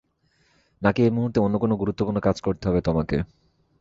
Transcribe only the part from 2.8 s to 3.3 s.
তোমাকে?